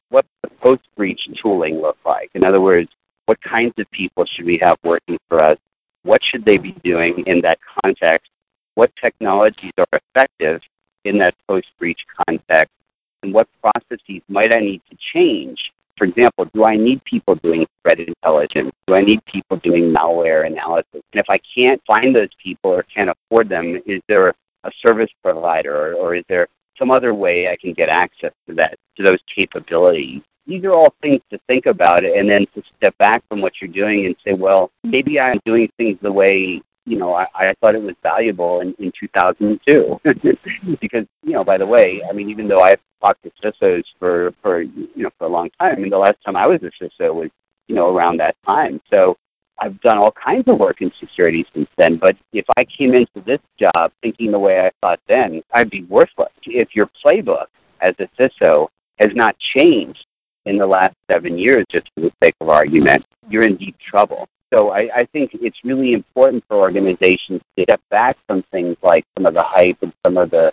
What 0.09 0.25
the 0.41 0.49
post 0.61 0.81
breach 0.97 1.21
tooling 1.41 1.79
look 1.79 1.97
like? 2.05 2.31
In 2.33 2.43
other 2.43 2.61
words, 2.61 2.89
what 3.29 3.39
kinds 3.43 3.75
of 3.77 3.85
people 3.91 4.25
should 4.25 4.45
we 4.45 4.59
have 4.59 4.75
working 4.83 5.19
for 5.27 5.37
us? 5.43 5.57
What 6.01 6.19
should 6.23 6.45
they 6.45 6.57
be 6.57 6.71
doing 6.83 7.23
in 7.27 7.37
that 7.43 7.59
context? 7.83 8.31
What 8.73 8.91
technologies 8.99 9.73
are 9.77 9.99
effective 9.99 10.61
in 11.05 11.19
that 11.19 11.35
post 11.47 11.67
breach 11.77 11.99
context? 12.25 12.73
And 13.21 13.31
what 13.31 13.47
processes 13.61 14.23
might 14.29 14.51
I 14.51 14.61
need 14.61 14.81
to 14.89 14.97
change 15.13 15.59
for 15.99 16.05
example, 16.05 16.45
do 16.53 16.63
I 16.65 16.77
need 16.77 17.03
people 17.03 17.35
doing 17.35 17.67
threat 17.81 17.99
intelligence? 17.99 18.71
Do 18.87 18.95
I 18.95 19.01
need 19.01 19.19
people 19.25 19.57
doing 19.57 19.93
malware 19.93 20.47
analysis? 20.47 20.85
And 20.93 21.19
if 21.23 21.25
I 21.29 21.37
can't 21.53 21.81
find 21.85 22.15
those 22.15 22.29
people 22.41 22.71
or 22.71 22.83
can't 22.83 23.09
afford 23.09 23.49
them, 23.49 23.81
is 23.85 24.01
there 24.07 24.29
a 24.63 24.71
service 24.83 25.09
provider 25.21 25.75
or, 25.75 25.93
or 25.95 26.15
is 26.15 26.23
there 26.29 26.47
some 26.79 26.89
other 26.89 27.13
way 27.13 27.49
I 27.49 27.57
can 27.57 27.73
get 27.73 27.89
access 27.89 28.31
to 28.47 28.55
that 28.55 28.79
to 28.95 29.03
those 29.03 29.19
capabilities? 29.37 30.21
These 30.49 30.65
are 30.65 30.73
all 30.73 30.93
things 31.01 31.21
to 31.29 31.39
think 31.47 31.67
about 31.67 32.03
and 32.03 32.29
then 32.29 32.45
to 32.55 32.63
step 32.77 32.97
back 32.97 33.23
from 33.29 33.39
what 33.39 33.53
you're 33.61 33.71
doing 33.71 34.07
and 34.07 34.15
say, 34.25 34.33
well, 34.33 34.67
mm-hmm. 34.67 34.89
maybe 34.89 35.19
I'm 35.19 35.39
doing 35.45 35.69
things 35.77 35.97
the 36.01 36.11
way 36.11 36.61
you 36.89 36.97
know, 36.97 37.13
I, 37.13 37.27
I 37.35 37.53
thought 37.61 37.75
it 37.75 37.83
was 37.83 37.95
valuable 38.01 38.61
in, 38.61 38.73
in 38.79 38.91
2002. 38.99 39.99
because, 40.81 41.05
you 41.23 41.33
know, 41.33 41.43
by 41.43 41.57
the 41.59 41.65
way, 41.65 42.01
I 42.09 42.13
mean, 42.13 42.31
even 42.31 42.47
though 42.47 42.61
I've 42.61 42.79
talked 43.05 43.23
to 43.23 43.31
CISOs 43.43 43.83
for, 43.99 44.33
for, 44.41 44.61
you 44.61 44.89
know, 44.95 45.11
for 45.19 45.25
a 45.25 45.29
long 45.29 45.51
time, 45.59 45.75
I 45.77 45.79
mean, 45.79 45.91
the 45.91 45.99
last 45.99 46.17
time 46.25 46.35
I 46.35 46.47
was 46.47 46.61
a 46.63 46.83
CISO 46.83 47.13
was, 47.13 47.29
you 47.67 47.75
know, 47.75 47.95
around 47.95 48.19
that 48.19 48.35
time. 48.43 48.81
So 48.91 49.17
I've 49.59 49.79
done 49.81 49.99
all 49.99 50.11
kinds 50.11 50.45
of 50.47 50.57
work 50.57 50.81
in 50.81 50.91
security 50.99 51.45
since 51.53 51.69
then. 51.77 51.97
But 51.97 52.15
if 52.33 52.45
I 52.57 52.63
came 52.63 52.95
into 52.95 53.21
this 53.23 53.39
job 53.59 53.91
thinking 54.01 54.31
the 54.31 54.39
way 54.39 54.59
I 54.59 54.71
thought 54.83 54.99
then, 55.07 55.43
I'd 55.53 55.69
be 55.69 55.83
worthless. 55.83 56.31
If 56.43 56.69
your 56.75 56.89
playbook 57.05 57.45
as 57.81 57.93
a 57.99 58.09
CISO 58.19 58.67
has 58.99 59.11
not 59.13 59.35
changed 59.55 60.05
in 60.49 60.57
the 60.57 60.65
last 60.65 60.95
seven 61.09 61.37
years, 61.37 61.63
just 61.71 61.89
for 61.93 62.01
the 62.01 62.11
sake 62.23 62.35
of 62.41 62.49
argument, 62.49 63.05
you're 63.29 63.43
in 63.43 63.55
deep 63.55 63.75
trouble. 63.79 64.27
So 64.51 64.69
I, 64.69 64.89
I 64.95 65.05
think 65.13 65.31
it's 65.33 65.57
really 65.63 65.93
important 65.93 66.43
for 66.47 66.57
organizations 66.57 67.41
to 67.55 67.63
step 67.63 67.81
back 67.91 68.17
from 68.25 68.43
things 68.51 68.75
like 68.81 69.05
some 69.15 69.27
of 69.27 69.35
the 69.35 69.43
hype 69.45 69.77
and 69.83 69.93
some 70.03 70.17
of 70.17 70.31
the, 70.31 70.51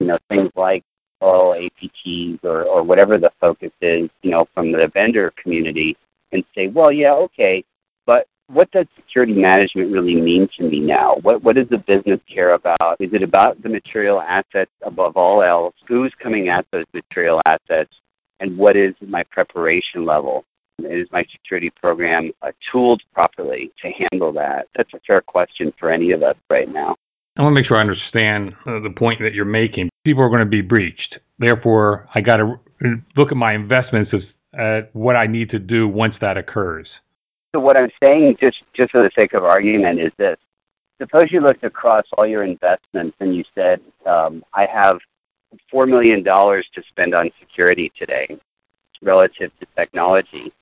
you 0.00 0.06
know, 0.06 0.18
things 0.28 0.50
like 0.54 0.84
all 1.20 1.54
APTs 1.54 2.44
or, 2.44 2.64
or 2.64 2.82
whatever 2.82 3.14
the 3.14 3.30
focus 3.40 3.72
is, 3.80 4.10
you 4.22 4.30
know, 4.30 4.46
from 4.52 4.70
the 4.70 4.90
vendor 4.92 5.32
community 5.42 5.96
and 6.30 6.44
say, 6.54 6.66
well, 6.68 6.92
yeah, 6.92 7.14
okay, 7.14 7.64
but 8.04 8.26
what 8.48 8.70
does 8.70 8.86
security 8.96 9.32
management 9.32 9.92
really 9.92 10.14
mean 10.14 10.46
to 10.58 10.64
me 10.64 10.80
now? 10.80 11.16
What 11.22 11.42
what 11.42 11.56
does 11.56 11.68
the 11.68 11.78
business 11.78 12.20
care 12.32 12.54
about? 12.54 12.96
Is 13.00 13.12
it 13.12 13.22
about 13.22 13.62
the 13.62 13.68
material 13.68 14.20
assets 14.20 14.70
above 14.82 15.16
all 15.16 15.42
else? 15.42 15.74
Who's 15.86 16.12
coming 16.22 16.48
at 16.48 16.66
those 16.70 16.86
material 16.94 17.40
assets? 17.46 17.90
And 18.40 18.56
what 18.56 18.76
is 18.76 18.94
my 19.06 19.22
preparation 19.24 20.04
level? 20.04 20.44
Is 20.78 21.08
my 21.10 21.24
security 21.32 21.70
program 21.70 22.30
uh, 22.42 22.52
tooled 22.70 23.02
properly 23.12 23.72
to 23.82 23.90
handle 24.10 24.32
that? 24.34 24.68
That's 24.76 24.92
a 24.94 25.00
fair 25.06 25.20
question 25.20 25.72
for 25.78 25.90
any 25.90 26.12
of 26.12 26.22
us 26.22 26.36
right 26.48 26.72
now. 26.72 26.94
I 27.36 27.42
want 27.42 27.54
to 27.54 27.60
make 27.60 27.66
sure 27.66 27.76
I 27.76 27.80
understand 27.80 28.54
uh, 28.66 28.80
the 28.80 28.94
point 28.96 29.20
that 29.20 29.34
you're 29.34 29.44
making. 29.44 29.90
People 30.04 30.22
are 30.22 30.28
going 30.28 30.40
to 30.40 30.46
be 30.46 30.60
breached. 30.60 31.18
Therefore, 31.38 32.08
I 32.16 32.20
got 32.20 32.36
to 32.36 32.60
look 33.16 33.30
at 33.30 33.36
my 33.36 33.54
investments 33.54 34.12
as 34.14 34.22
at 34.54 34.94
what 34.94 35.16
I 35.16 35.26
need 35.26 35.50
to 35.50 35.58
do 35.58 35.86
once 35.88 36.14
that 36.20 36.36
occurs. 36.36 36.88
So 37.54 37.60
what 37.60 37.76
I'm 37.76 37.90
saying, 38.04 38.36
just 38.40 38.58
just 38.74 38.90
for 38.90 39.00
the 39.00 39.10
sake 39.18 39.34
of 39.34 39.44
argument, 39.44 40.00
is 40.00 40.12
this: 40.18 40.36
suppose 41.00 41.24
you 41.30 41.40
looked 41.40 41.64
across 41.64 42.02
all 42.16 42.26
your 42.26 42.44
investments 42.44 43.16
and 43.20 43.34
you 43.34 43.44
said, 43.54 43.80
um, 44.06 44.44
"I 44.54 44.66
have 44.66 44.98
four 45.70 45.86
million 45.86 46.22
dollars 46.22 46.66
to 46.74 46.82
spend 46.88 47.14
on 47.14 47.30
security 47.40 47.92
today, 47.98 48.38
relative 49.02 49.50
to 49.60 49.66
technology." 49.76 50.52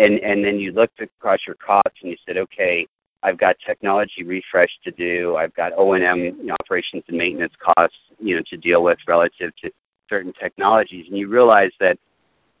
and 0.00 0.18
and 0.20 0.44
then 0.44 0.58
you 0.58 0.72
looked 0.72 1.00
across 1.00 1.38
your 1.46 1.56
costs 1.56 1.98
and 2.02 2.10
you 2.10 2.16
said, 2.26 2.36
okay, 2.36 2.86
I've 3.22 3.38
got 3.38 3.56
technology 3.66 4.24
refresh 4.24 4.70
to 4.84 4.90
do. 4.92 5.36
I've 5.36 5.54
got 5.54 5.72
O 5.76 5.92
and 5.92 6.02
M 6.02 6.50
operations 6.60 7.04
and 7.08 7.18
maintenance 7.18 7.52
costs, 7.62 7.96
you 8.18 8.36
know, 8.36 8.42
to 8.50 8.56
deal 8.56 8.82
with 8.82 8.98
relative 9.06 9.52
to 9.62 9.70
certain 10.08 10.32
technologies, 10.40 11.06
and 11.08 11.16
you 11.16 11.28
realize 11.28 11.70
that, 11.80 11.96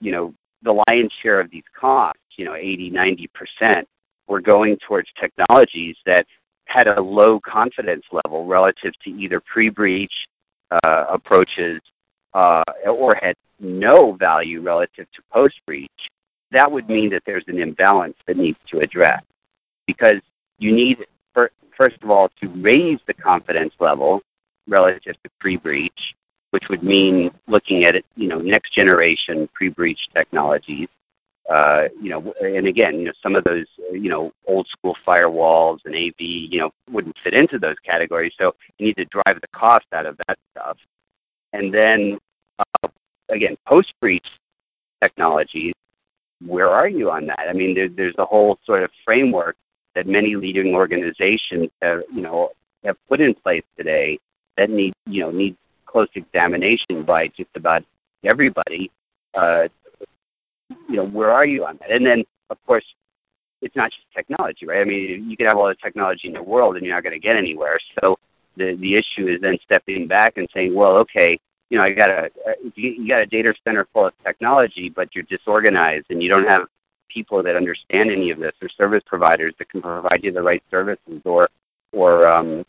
you 0.00 0.12
know, 0.12 0.34
the 0.62 0.82
lion's 0.86 1.12
share 1.22 1.40
of 1.40 1.50
these 1.50 1.64
costs, 1.78 2.20
you 2.36 2.44
know, 2.44 2.54
80, 2.54 2.90
90 2.90 3.30
percent, 3.34 3.88
were 4.28 4.40
going 4.40 4.76
towards 4.86 5.08
technologies 5.18 5.96
that 6.06 6.26
had 6.66 6.86
a 6.86 7.00
low 7.00 7.40
confidence 7.40 8.04
level 8.12 8.46
relative 8.46 8.92
to 9.04 9.10
either 9.10 9.40
pre-breach 9.40 10.12
uh, 10.70 11.04
approaches 11.10 11.80
uh, 12.34 12.62
or 12.86 13.14
had 13.20 13.34
no 13.58 14.12
value 14.12 14.60
relative 14.62 15.06
to 15.14 15.22
post-breach 15.32 15.90
that 16.52 16.70
would 16.70 16.88
mean 16.88 17.10
that 17.10 17.22
there's 17.26 17.44
an 17.46 17.60
imbalance 17.60 18.16
that 18.26 18.36
needs 18.36 18.58
to 18.70 18.80
address 18.80 19.22
because 19.86 20.20
you 20.58 20.72
need 20.72 20.98
first 21.34 21.96
of 22.02 22.10
all 22.10 22.28
to 22.40 22.48
raise 22.60 22.98
the 23.06 23.14
confidence 23.14 23.72
level 23.80 24.20
relative 24.68 25.14
to 25.22 25.30
pre-breach, 25.38 26.14
which 26.50 26.64
would 26.68 26.82
mean 26.82 27.30
looking 27.48 27.84
at 27.86 27.94
it, 27.94 28.04
you 28.16 28.28
know, 28.28 28.38
next 28.38 28.74
generation 28.74 29.48
pre-breach 29.54 29.98
technologies. 30.14 30.88
Uh, 31.50 31.88
you 32.00 32.10
know, 32.10 32.32
and 32.40 32.68
again, 32.68 33.00
you 33.00 33.06
know, 33.06 33.12
some 33.22 33.34
of 33.34 33.42
those, 33.44 33.66
you 33.90 34.08
know, 34.08 34.32
old 34.46 34.68
school 34.68 34.96
firewalls 35.06 35.78
and 35.84 35.96
AV, 35.96 36.14
you 36.18 36.60
know, 36.60 36.70
wouldn't 36.88 37.16
fit 37.24 37.34
into 37.34 37.58
those 37.58 37.76
categories. 37.84 38.32
So 38.38 38.54
you 38.78 38.86
need 38.86 38.96
to 38.96 39.04
drive 39.06 39.40
the 39.40 39.48
cost 39.52 39.86
out 39.92 40.06
of 40.06 40.16
that 40.28 40.38
stuff. 40.52 40.76
And 41.52 41.74
then, 41.74 42.18
uh, 42.58 42.88
again, 43.28 43.56
post-breach 43.66 44.26
technologies 45.02 45.74
where 46.46 46.68
are 46.68 46.88
you 46.88 47.10
on 47.10 47.26
that? 47.26 47.46
I 47.48 47.52
mean, 47.52 47.74
there, 47.74 47.88
there's 47.88 48.14
a 48.18 48.24
whole 48.24 48.58
sort 48.64 48.82
of 48.82 48.90
framework 49.04 49.56
that 49.94 50.06
many 50.06 50.36
leading 50.36 50.74
organizations 50.74 51.70
have, 51.82 52.02
you 52.12 52.22
know, 52.22 52.50
have 52.84 52.96
put 53.08 53.20
in 53.20 53.34
place 53.34 53.64
today 53.76 54.18
that 54.56 54.70
need, 54.70 54.94
you 55.06 55.22
know, 55.22 55.30
need 55.30 55.56
close 55.86 56.08
examination 56.14 57.02
by 57.04 57.28
just 57.28 57.50
about 57.54 57.84
everybody. 58.24 58.90
Uh, 59.34 59.68
you 60.88 60.96
know, 60.96 61.06
where 61.06 61.30
are 61.30 61.46
you 61.46 61.64
on 61.64 61.78
that? 61.80 61.90
And 61.90 62.04
then, 62.04 62.24
of 62.50 62.58
course, 62.66 62.84
it's 63.62 63.76
not 63.76 63.90
just 63.90 64.04
technology, 64.14 64.66
right? 64.66 64.80
I 64.80 64.84
mean, 64.84 65.28
you 65.28 65.36
can 65.36 65.46
have 65.46 65.56
all 65.56 65.68
the 65.68 65.74
technology 65.74 66.28
in 66.28 66.34
the 66.34 66.42
world, 66.42 66.76
and 66.76 66.84
you're 66.84 66.94
not 66.94 67.02
going 67.02 67.12
to 67.12 67.20
get 67.20 67.36
anywhere. 67.36 67.78
So 68.00 68.16
the 68.56 68.76
the 68.80 68.94
issue 68.96 69.28
is 69.28 69.40
then 69.40 69.58
stepping 69.64 70.06
back 70.06 70.34
and 70.36 70.48
saying, 70.54 70.74
well, 70.74 70.96
okay, 70.98 71.38
you 71.68 71.78
know, 71.78 71.84
I 71.84 71.92
got 71.92 72.10
a 72.10 72.30
you 72.74 73.08
got 73.08 73.20
a 73.20 73.26
data 73.26 73.54
center 73.64 73.86
full 73.92 74.06
of 74.06 74.12
technology, 74.24 74.88
but 74.94 75.14
you're 75.14 75.24
disorganized 75.24 76.06
and 76.10 76.22
you 76.22 76.30
don't 76.30 76.50
have 76.50 76.62
people 77.08 77.42
that 77.42 77.56
understand 77.56 78.10
any 78.10 78.30
of 78.30 78.38
this 78.38 78.52
or 78.62 78.68
service 78.76 79.02
providers 79.06 79.54
that 79.58 79.68
can 79.68 79.82
provide 79.82 80.20
you 80.22 80.32
the 80.32 80.42
right 80.42 80.62
services 80.70 81.20
or 81.24 81.48
or 81.92 82.32
um, 82.32 82.64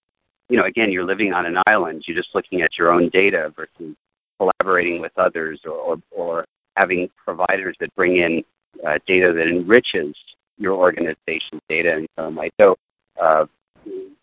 you 0.50 0.58
know, 0.58 0.66
again, 0.66 0.92
you're 0.92 1.06
living 1.06 1.34
on 1.34 1.46
an 1.46 1.58
island. 1.70 2.04
You're 2.06 2.18
just 2.18 2.36
looking 2.36 2.62
at 2.62 2.72
your 2.78 2.92
own 2.92 3.10
data 3.10 3.54
versus 3.56 3.96
collaborating 4.38 5.02
with 5.02 5.14
others 5.18 5.62
or 5.66 5.72
or, 5.72 5.98
or 6.12 6.46
having 6.76 7.10
providers 7.24 7.76
that 7.80 7.94
bring 7.96 8.18
in 8.18 8.44
uh, 8.86 8.98
data 9.08 9.34
that 9.34 9.48
enriches 9.48 10.16
your 10.58 10.74
organization's 10.74 11.62
data 11.68 11.98
in 11.98 12.08
some 12.18 12.36
way. 12.36 12.50
So 12.60 12.78
uh, 13.22 13.46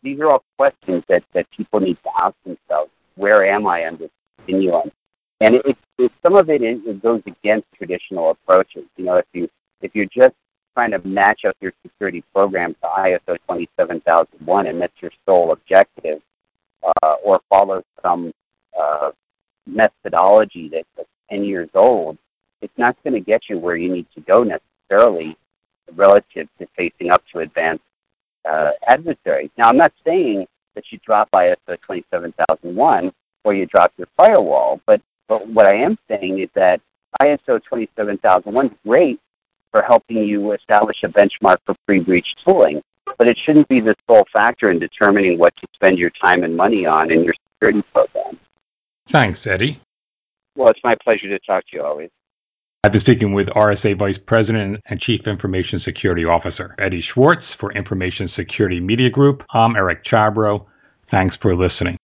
these 0.03 0.21
are 0.21 0.31
all 0.31 0.45
questions 0.57 1.05
that, 1.09 1.23
that 1.35 1.47
people 1.57 1.81
need 1.81 1.99
to 2.05 2.11
ask 2.23 2.35
themselves. 2.45 2.91
Where 3.17 3.45
am 3.45 3.67
I 3.67 3.85
on 3.87 3.99
this 3.99 4.11
continuum. 4.49 4.91
And 5.41 5.57
it, 5.57 5.77
it, 5.99 6.13
some 6.25 6.37
of 6.37 6.51
it, 6.51 6.63
is, 6.63 6.79
it 6.85 7.03
goes 7.03 7.23
against 7.27 7.67
traditional 7.77 8.31
approaches. 8.31 8.85
You 8.97 9.05
know, 9.05 9.17
if 9.17 9.27
you 9.33 9.49
if 9.81 9.95
you're 9.95 10.07
just 10.07 10.35
trying 10.75 10.91
to 10.91 11.07
match 11.07 11.43
up 11.47 11.55
your 11.61 11.73
security 11.83 12.25
program 12.35 12.75
to 12.75 12.89
ISO 12.89 13.37
27001 13.49 14.67
and 14.67 14.81
that's 14.81 14.93
your 15.01 15.13
sole 15.27 15.53
objective, 15.53 16.21
uh, 16.83 17.15
or 17.25 17.41
follow 17.49 17.83
some 18.03 18.33
uh, 18.79 19.11
methodology 19.67 20.69
that's 20.73 21.09
10 21.31 21.45
years 21.45 21.69
old, 21.75 22.19
it's 22.63 22.77
not 22.77 22.97
going 23.03 23.15
to 23.15 23.21
get 23.21 23.43
you 23.49 23.59
where 23.59 23.77
you 23.77 23.93
need 23.93 24.07
to 24.15 24.21
go 24.21 24.45
necessarily 24.45 25.37
relative 25.95 26.49
to 26.59 26.67
facing 26.77 27.11
up 27.11 27.23
to 27.33 27.41
advanced 27.41 27.85
uh, 28.49 28.71
adversaries. 28.87 29.51
Now, 29.57 29.69
I'm 29.69 29.77
not 29.77 29.93
saying 30.05 30.47
that 30.75 30.85
you 30.91 30.99
drop 31.05 31.29
ISO 31.33 31.57
27001 31.67 33.13
or 33.45 33.55
you 33.55 33.67
drop 33.67 33.93
your 33.97 34.07
firewall. 34.17 34.81
But, 34.87 35.01
but 35.29 35.49
what 35.49 35.69
I 35.69 35.75
am 35.75 35.99
saying 36.09 36.41
is 36.41 36.49
that 36.55 36.81
ISO 37.23 37.61
27001 37.69 38.67
is 38.67 38.73
great 38.87 39.21
for 39.71 39.83
helping 39.83 40.19
you 40.19 40.53
establish 40.53 40.97
a 41.05 41.09
benchmark 41.09 41.57
for 41.67 41.75
pre-breach 41.87 42.27
tooling, 42.47 42.81
but 43.19 43.29
it 43.29 43.37
shouldn't 43.45 43.69
be 43.69 43.81
the 43.81 43.95
sole 44.09 44.25
factor 44.33 44.71
in 44.71 44.79
determining 44.79 45.39
what 45.39 45.55
to 45.57 45.67
spend 45.75 45.99
your 45.99 46.11
time 46.25 46.43
and 46.45 46.57
money 46.57 46.87
on 46.87 47.13
in 47.13 47.25
your 47.25 47.35
security 47.55 47.87
program. 47.93 48.39
Thanks, 49.09 49.47
Eddie. 49.47 49.81
Well, 50.55 50.69
it's 50.69 50.81
my 50.85 50.97
pleasure 51.03 51.29
to 51.29 51.39
talk 51.41 51.65
to 51.71 51.77
you 51.77 51.83
always. 51.83 52.11
I've 52.85 52.93
been 52.93 53.01
speaking 53.01 53.33
with 53.33 53.49
RSA 53.49 53.99
Vice 53.99 54.19
President 54.29 54.81
and 54.89 55.01
Chief 55.01 55.23
Information 55.27 55.81
Security 55.85 56.25
Officer 56.25 56.77
Eddie 56.79 57.03
Schwartz 57.13 57.43
for 57.59 57.73
Information 57.73 58.31
Security 58.37 58.79
Media 58.79 59.11
Group. 59.11 59.43
I'm 59.51 59.75
Eric 59.75 60.05
Chabrow. 60.05 60.65
Thanks 61.11 61.35
for 61.43 61.57
listening. 61.57 61.98